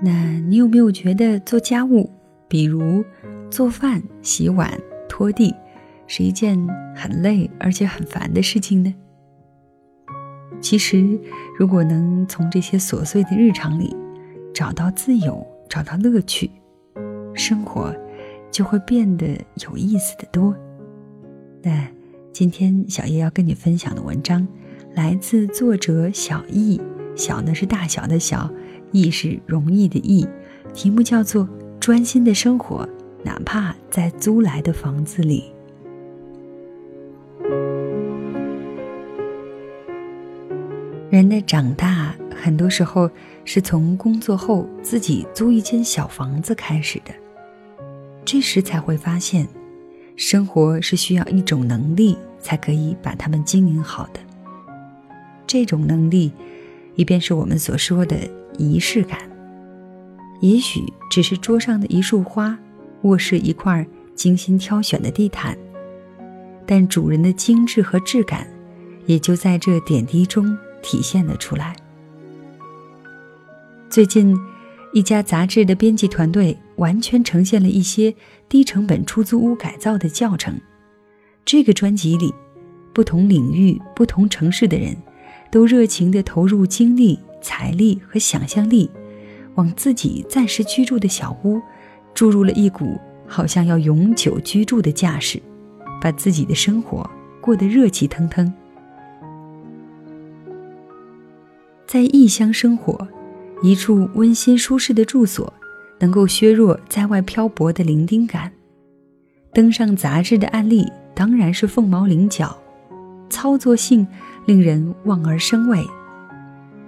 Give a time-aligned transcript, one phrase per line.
[0.00, 2.10] 那你有没有觉得做家务，
[2.46, 3.04] 比如
[3.50, 4.72] 做饭、洗碗、
[5.08, 5.54] 拖地，
[6.06, 6.58] 是一件
[6.94, 8.94] 很累而且很烦的事情呢？
[10.60, 11.18] 其实，
[11.58, 13.94] 如果能从这些琐碎的日常里
[14.54, 16.50] 找到自由、找到乐趣，
[17.34, 17.94] 生活
[18.50, 19.38] 就会变得
[19.68, 20.56] 有意思的多。
[21.62, 21.86] 那
[22.32, 24.46] 今天小叶要跟你分享的文章，
[24.94, 26.80] 来自作者小易，
[27.14, 28.50] 小呢是大小的小，
[28.92, 30.26] 易是容易的易，
[30.72, 31.44] 题目叫做
[31.78, 32.86] 《专心的生活》，
[33.24, 35.52] 哪怕在租来的房子里。
[41.10, 43.10] 人的长大，很多时候
[43.44, 47.12] 是从工作后自己租一间小房子开始的。
[48.24, 49.48] 这时才会发现，
[50.16, 54.20] 生活是需要一种能力才可以把它们经营好的。
[55.46, 56.30] 这种能力，
[56.98, 58.18] 一便是我们所说的
[58.58, 59.18] 仪式感。
[60.42, 62.58] 也许只是桌上的一束花，
[63.02, 65.56] 卧室一块精心挑选的地毯，
[66.66, 68.46] 但主人的精致和质感，
[69.06, 70.54] 也就在这点滴中。
[70.80, 71.74] 体现了出来。
[73.90, 74.38] 最近，
[74.92, 78.14] 一家杂志的编辑团队完全呈现了一些
[78.48, 80.58] 低成本出租屋改造的教程。
[81.44, 82.32] 这个专辑里，
[82.94, 84.96] 不同领域、不同城市的人，
[85.50, 88.90] 都热情地投入精力、财力和想象力，
[89.54, 91.60] 往自己暂时居住的小屋
[92.14, 95.40] 注入了一股好像要永久居住的架势，
[96.00, 97.08] 把自己的生活
[97.40, 98.52] 过得热气腾腾。
[101.86, 103.08] 在异乡生活，
[103.62, 105.50] 一处温馨舒适的住所，
[105.98, 108.52] 能够削弱在外漂泊的伶仃感。
[109.54, 112.56] 登上杂志的案例当然是凤毛麟角，
[113.30, 114.06] 操作性
[114.48, 115.86] 令人望而生畏。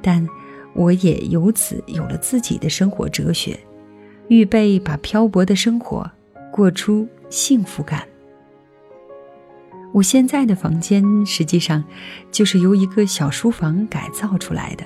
[0.00, 0.26] 但
[0.72, 3.60] 我也由此有了自己的生活哲学，
[4.28, 6.10] 预备把漂泊的生活
[6.50, 8.02] 过出幸福感。
[9.92, 11.84] 我现在的房间实际上
[12.32, 14.84] 就是由一个小书房改造出来的，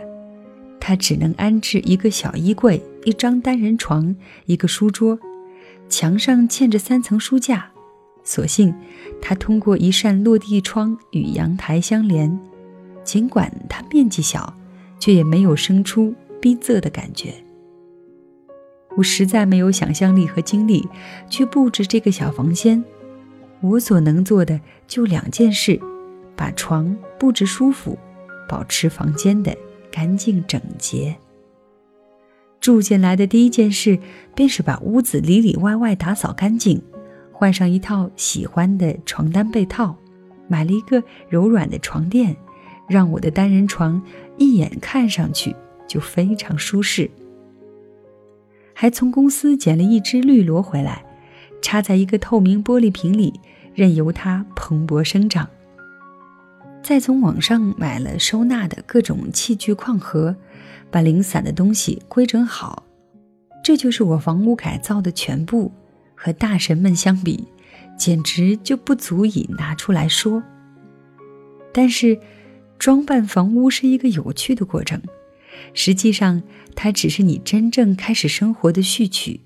[0.80, 5.16] 它只能安置一个小衣柜、一张单人床、一个书桌，
[5.88, 7.70] 墙上嵌着三层书架。
[8.24, 8.74] 所幸
[9.22, 12.36] 它通过一扇落地窗与阳台相连，
[13.04, 14.52] 尽管它面积小，
[14.98, 17.34] 却也没有生出逼仄的感觉。
[18.96, 20.88] 我实在没有想象力和精力
[21.28, 22.82] 去布置这个小房间。
[23.60, 25.80] 我所能做的就两件事：
[26.36, 27.98] 把床布置舒服，
[28.48, 29.56] 保持房间的
[29.90, 31.16] 干净整洁。
[32.60, 33.98] 住进来的第一件事，
[34.34, 36.80] 便是把屋子里里外外打扫干净，
[37.32, 39.96] 换上一套喜欢的床单被套，
[40.46, 42.36] 买了一个柔软的床垫，
[42.88, 44.02] 让我的单人床
[44.36, 45.54] 一眼看上去
[45.86, 47.10] 就非常舒适。
[48.72, 51.04] 还从公司捡了一只绿萝回来，
[51.62, 53.40] 插在一个透明玻璃瓶里。
[53.74, 55.50] 任由它蓬勃生长。
[56.80, 60.36] 再从网上买了收纳的各种器具矿盒，
[60.92, 62.84] 把零散的东西规整好。
[63.64, 65.72] 这就是我房屋改造的全部，
[66.14, 67.48] 和大神们相比，
[67.98, 70.40] 简直就不足以拿出来说。
[71.72, 72.16] 但是，
[72.78, 75.00] 装扮房屋是一个有趣的过程，
[75.72, 76.42] 实际上
[76.74, 79.40] 它只是你真正开始生活的序曲，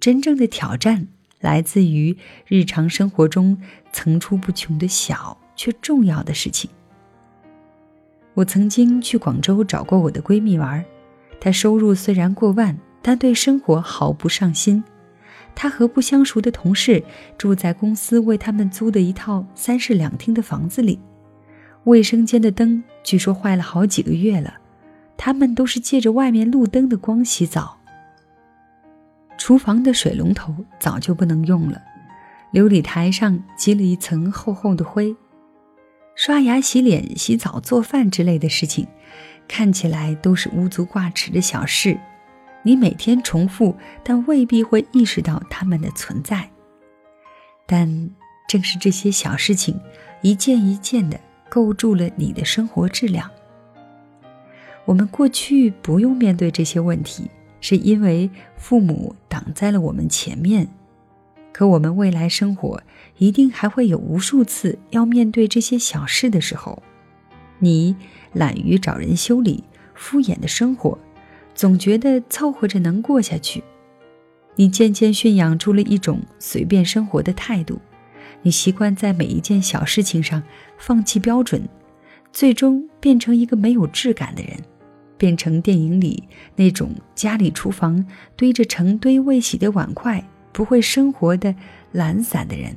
[0.00, 1.08] 真正的挑战。
[1.40, 3.58] 来自于日常生活中
[3.92, 6.68] 层出不穷的小却重要的事情。
[8.34, 10.82] 我曾经去广州找过我的闺蜜玩，
[11.38, 14.82] 她收入虽然过万，但对生活毫不上心。
[15.54, 17.04] 她和不相熟的同事
[17.36, 20.98] 住在公司为他们租的一套三室两厅的房子里，
[21.86, 24.54] 卫生间的灯据说坏了好几个月了，
[25.16, 27.78] 他们都是借着外面路灯的光洗澡。
[29.38, 31.80] 厨房的水龙头早就不能用了，
[32.52, 35.14] 琉璃台上积了一层厚厚的灰。
[36.16, 38.88] 刷牙、洗脸、洗澡、做饭之类的事情，
[39.46, 41.96] 看起来都是无足挂齿的小事，
[42.64, 46.50] 你每天重复，但未必会意识到它们的存在。
[47.64, 48.10] 但
[48.48, 49.78] 正是这些小事情，
[50.22, 53.30] 一件一件的构筑了你的生活质量。
[54.84, 60.68] 我们过去不用面对这些问题，是因为父母挡在了我们前面。
[61.52, 62.82] 可我们未来生活
[63.16, 66.82] 一定还会有无数次要面对这些小事的时候。
[67.58, 67.96] 你
[68.34, 69.64] 懒于找人修理，
[69.94, 70.98] 敷衍的生活，
[71.54, 73.64] 总觉得凑合着能过下去。
[74.54, 77.80] 你渐渐驯养出了一种随便生活的态度，
[78.46, 80.40] 你习惯在每一件小事情上
[80.78, 81.68] 放弃标准，
[82.32, 84.56] 最终变成一个没有质感的人。
[85.18, 86.22] 变成电影里
[86.54, 88.06] 那种家里厨房
[88.36, 91.52] 堆着成堆未洗的碗筷、不会生活的
[91.90, 92.76] 懒散的人。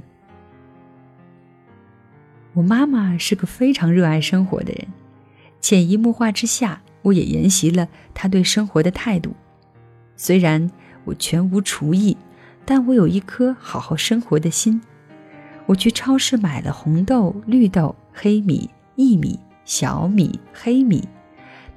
[2.53, 4.87] 我妈妈是个非常热爱生活的人，
[5.61, 9.35] 潜移默化之下，我也沿袭了她对生活的态度。
[10.15, 10.71] 虽然
[11.03, 12.17] 我全无厨艺，
[12.65, 14.81] 但我有一颗好好生活的心。
[15.69, 21.07] 我去超市买了红豆、绿豆、黑米、薏米、小米、黑米。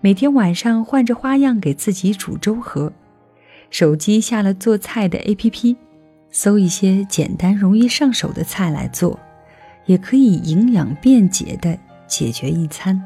[0.00, 2.90] 每天晚上换着花样给自己煮粥喝，
[3.68, 5.76] 手机下了做菜的 APP，
[6.30, 9.20] 搜一些简单容易上手的菜来做，
[9.84, 12.98] 也可以营养便捷的解决一餐。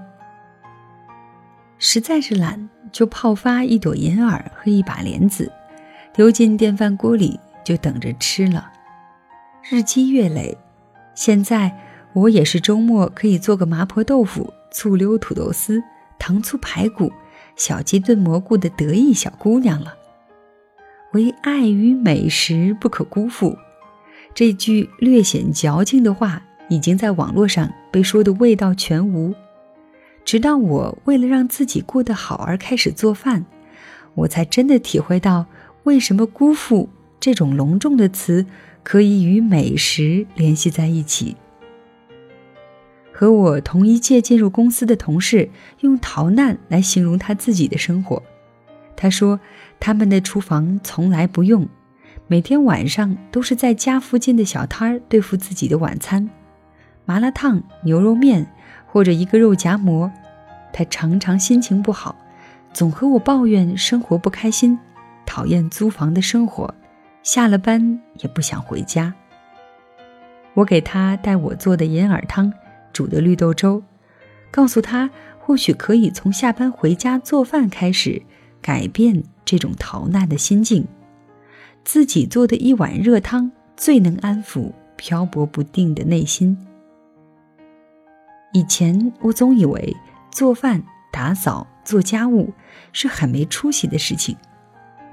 [1.79, 5.51] 实在是懒，就泡发一朵银耳和一把莲子，
[6.15, 8.71] 丢进电饭锅里就等着吃了。
[9.69, 10.57] 日积月累，
[11.17, 11.77] 现在
[12.13, 15.83] 我也是周末可以做个麻婆豆腐、醋溜土豆丝。
[16.19, 17.13] 糖醋排骨、
[17.57, 19.95] 小鸡炖蘑菇的得意小姑娘了。
[21.13, 23.57] 唯爱与美食不可辜负，
[24.35, 29.35] 这句略显矫情的话，已经在网络上被说的味道全无。
[30.25, 33.45] 直到我为了让自己过得好而开始做饭，
[34.15, 35.45] 我才真的体会到
[35.85, 36.89] 为什么“辜负”
[37.27, 38.47] 这种隆重的词
[38.85, 41.37] 可以与美食联系在一起。
[43.13, 45.51] 和我同一届进入公司的同事
[45.81, 48.23] 用“逃难”来形容他自己的生活。
[48.95, 49.41] 他说，
[49.81, 51.69] 他们的厨房从来不用，
[52.29, 56.31] 每天晚上都是在家附近的小摊儿对付自己的晚餐：
[57.07, 58.47] 麻辣烫、牛肉面
[58.87, 60.09] 或者一个肉夹馍。
[60.73, 62.15] 他常常心情不好，
[62.73, 64.79] 总和我抱怨生活不开心，
[65.27, 66.73] 讨厌租房的生活，
[67.27, 69.13] 下了班也不想回家。
[70.55, 72.53] 我给他带我做的银耳汤。
[72.93, 73.83] 煮的绿豆粥，
[74.51, 78.23] 告诉他或许可以从下班回家做饭开始，
[78.63, 80.87] 改变这种逃难的心境。
[81.85, 86.57] 自己做的一碗热汤，最能安抚漂泊不定的内心。
[88.55, 89.95] 以前我总以为
[90.31, 90.83] 做饭、
[91.13, 92.51] 打扫、做家务
[92.95, 94.35] 是很没出息的事情，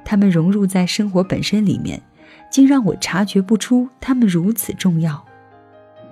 [0.05, 2.01] 他们融入在生活本身里面，
[2.51, 5.25] 竟让我察觉不出他们如此重要。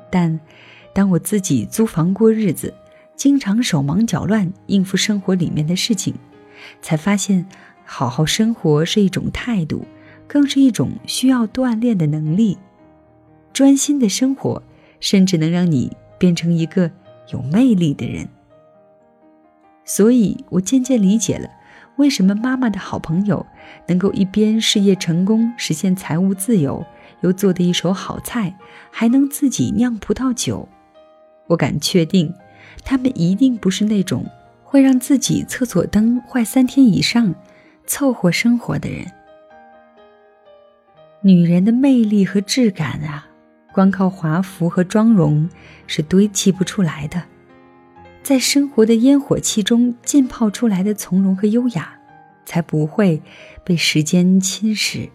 [0.09, 0.39] 但。
[0.93, 2.73] 当我自己租房过日子，
[3.15, 6.13] 经常手忙脚乱应付生活里面的事情，
[6.81, 7.45] 才发现，
[7.85, 9.85] 好好生活是一种态度，
[10.27, 12.57] 更是一种需要锻炼的能力。
[13.53, 14.61] 专心的生活，
[14.99, 16.91] 甚至能让你变成一个
[17.31, 18.27] 有魅力的人。
[19.85, 21.49] 所以我渐渐理解了，
[22.01, 23.45] 为什么妈妈的好朋友
[23.86, 26.83] 能够一边事业成功，实现财务自由，
[27.21, 28.57] 又做的一手好菜，
[28.89, 30.68] 还能自己酿葡萄酒。
[31.45, 32.33] 我敢确定，
[32.83, 34.25] 他们一定不是那种
[34.63, 37.36] 会让自己厕所灯坏三天以上
[37.86, 39.06] 凑合生活的人。
[41.21, 43.28] 女人的魅力和质感啊，
[43.71, 45.47] 光靠华服和妆容
[45.85, 47.21] 是堆砌不出来的。
[48.23, 51.99] 在生活的烟火气中浸泡出来的从容和优雅，
[52.45, 53.21] 才不会
[53.64, 55.10] 被时间侵蚀。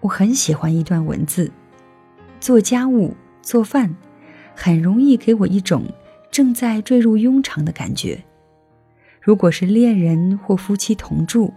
[0.00, 1.50] 我很喜欢一段文字：
[2.40, 3.94] 做家务、做饭。
[4.56, 5.84] 很容易给我一种
[6.30, 8.22] 正在坠入庸常的感觉。
[9.20, 11.52] 如果是恋人或夫妻同住，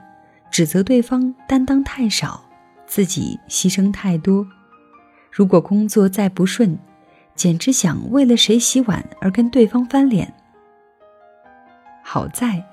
[0.50, 2.44] 指责对方担当太少，
[2.88, 4.44] 自己牺牲太多；
[5.32, 6.76] 如果工作再不顺，
[7.36, 10.34] 简直想为了谁洗碗而跟对方翻脸。
[12.04, 12.66] 好在，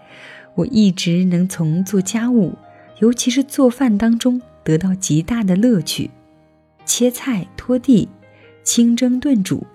[0.55, 2.53] 我一直能从做家务，
[3.01, 6.11] 尤其是做饭当中得到极大的乐趣，
[6.85, 8.09] 切菜、拖地、
[8.63, 9.67] 清蒸炖煮。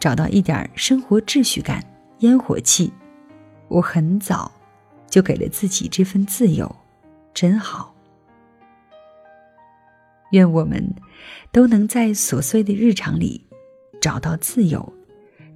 [0.00, 1.84] 找到一点生活秩序感、
[2.20, 2.92] 烟火气，
[3.66, 4.52] 我很早
[5.10, 6.76] 就给了自己这份自由，
[7.34, 7.92] 真好。
[10.30, 10.94] 愿我们
[11.50, 13.44] 都能在琐碎的日常里
[14.00, 14.92] 找到自由，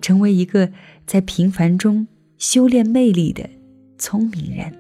[0.00, 0.72] 成为一个
[1.06, 3.48] 在平凡中修炼魅力的
[4.02, 4.72] 聪明人。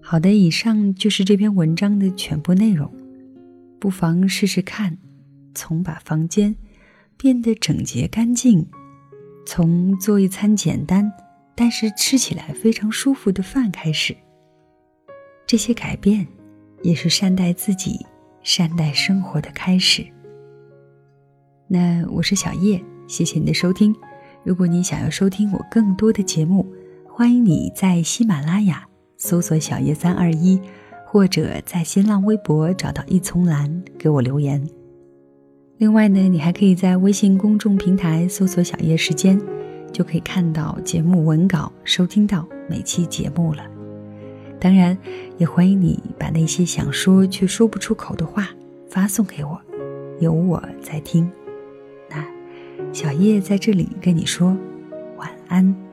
[0.00, 2.88] 好的，以上就是这篇文章的全部内容。
[3.80, 4.96] 不妨试试看，
[5.56, 6.54] 从把房间
[7.16, 8.64] 变得整洁干净，
[9.44, 11.12] 从做一餐简单
[11.56, 14.16] 但是吃起来非常舒服的饭开始。
[15.48, 16.28] 这些改变，
[16.84, 18.06] 也是善待自己、
[18.42, 20.04] 善待生活的开始。
[21.66, 23.94] 那我是小叶，谢谢你的收听。
[24.44, 26.66] 如果你想要收听我更多的节目，
[27.06, 30.60] 欢迎你在喜马拉雅搜索“小叶三二一”，
[31.06, 34.66] 或者在新浪微博找到一丛蓝给我留言。
[35.76, 39.38] 另外呢，你还可以在微信公众平台搜索“小叶时间”，
[39.92, 43.77] 就可以看到节目文稿，收听到每期节目了。
[44.60, 44.96] 当然，
[45.38, 48.48] 也欢迎你把那些想说却说不出口的话
[48.88, 49.60] 发送给我，
[50.20, 51.30] 有我在听。
[52.10, 52.24] 那
[52.92, 54.56] 小叶在这里跟你说
[55.16, 55.87] 晚安。